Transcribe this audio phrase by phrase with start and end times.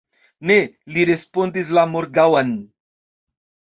[0.51, 0.55] Ne,
[0.95, 2.59] li respondis la morgaŭan.